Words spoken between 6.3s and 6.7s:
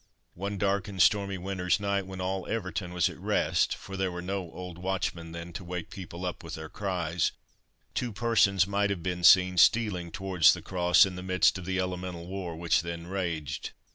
with their